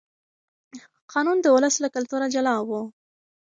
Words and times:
قانون 1.11 1.37
د 1.41 1.47
ولس 1.55 1.75
له 1.83 1.89
کلتوره 1.95 2.25
جلا 2.33 2.55
و. 2.67 2.69